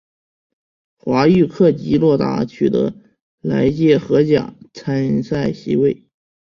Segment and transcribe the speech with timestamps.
[0.97, 2.95] 华域克及洛达取得
[3.39, 6.07] 来届荷甲参赛席位。